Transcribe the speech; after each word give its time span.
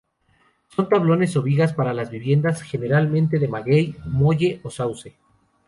Son 0.69 0.89
tablones 0.89 1.37
o 1.37 1.43
vigas 1.43 1.73
para 1.73 1.93
las 1.93 2.09
viviendas, 2.09 2.63
generalmente 2.63 3.37
de 3.37 3.47
maguey, 3.47 3.95
molle 4.05 4.59
o 4.63 4.71
sauce. 4.71 5.19